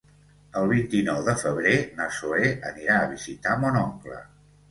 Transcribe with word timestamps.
El 0.61 0.69
vint-i-nou 0.69 1.19
de 1.27 1.35
febrer 1.41 1.75
na 1.99 2.07
Zoè 2.19 2.49
anirà 2.71 2.95
a 3.03 3.09
visitar 3.13 3.55
mon 3.65 3.77
oncle. 3.85 4.19